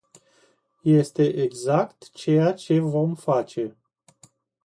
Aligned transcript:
Este 0.83 1.23
exact 1.41 2.09
ceea 2.13 2.53
ce 2.53 2.79
vom 2.79 3.15
face. 3.15 3.77